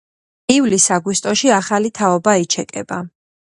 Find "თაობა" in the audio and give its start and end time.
2.01-2.37